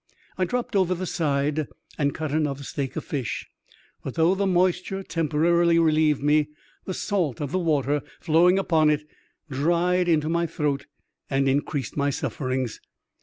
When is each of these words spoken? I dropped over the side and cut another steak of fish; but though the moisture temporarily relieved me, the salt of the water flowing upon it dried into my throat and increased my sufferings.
I 0.35 0.45
dropped 0.45 0.75
over 0.75 0.95
the 0.95 1.05
side 1.05 1.67
and 1.95 2.11
cut 2.15 2.31
another 2.31 2.63
steak 2.63 2.95
of 2.95 3.05
fish; 3.05 3.47
but 4.03 4.15
though 4.15 4.33
the 4.33 4.47
moisture 4.47 5.03
temporarily 5.03 5.77
relieved 5.77 6.23
me, 6.23 6.49
the 6.85 6.93
salt 6.95 7.39
of 7.39 7.51
the 7.51 7.59
water 7.59 8.01
flowing 8.19 8.57
upon 8.57 8.89
it 8.89 9.03
dried 9.47 10.07
into 10.09 10.27
my 10.27 10.47
throat 10.47 10.87
and 11.29 11.47
increased 11.47 11.95
my 11.97 12.09
sufferings. 12.09 12.81